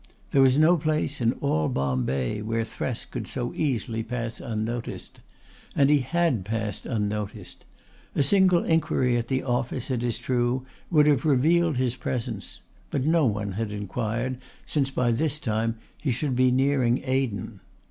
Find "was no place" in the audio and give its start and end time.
0.41-1.21